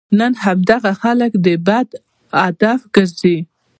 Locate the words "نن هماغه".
0.19-0.93